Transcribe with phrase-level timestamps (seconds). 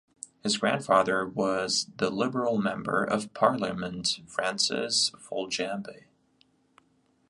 [0.41, 6.05] His grandfather was the Liberal Member of Parliament Francis Foljambe.